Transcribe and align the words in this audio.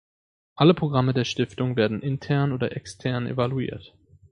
Alle 0.55 0.73
Programme 0.73 1.13
der 1.13 1.25
Stiftung 1.25 1.75
werden 1.75 2.01
intern 2.01 2.53
oder 2.53 2.75
extern 2.75 3.27
evaluiert. 3.27 3.93